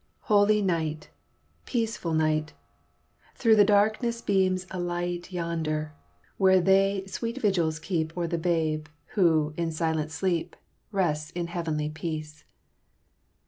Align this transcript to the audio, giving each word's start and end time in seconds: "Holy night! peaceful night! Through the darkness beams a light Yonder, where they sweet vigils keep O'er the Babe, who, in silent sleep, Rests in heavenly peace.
"Holy 0.21 0.63
night! 0.63 1.11
peaceful 1.67 2.15
night! 2.15 2.53
Through 3.35 3.55
the 3.55 3.63
darkness 3.63 4.19
beams 4.19 4.65
a 4.71 4.79
light 4.79 5.31
Yonder, 5.31 5.93
where 6.37 6.59
they 6.59 7.05
sweet 7.05 7.37
vigils 7.39 7.77
keep 7.77 8.17
O'er 8.17 8.25
the 8.25 8.39
Babe, 8.39 8.87
who, 9.13 9.53
in 9.57 9.71
silent 9.71 10.09
sleep, 10.09 10.55
Rests 10.91 11.29
in 11.29 11.45
heavenly 11.45 11.89
peace. 11.91 12.45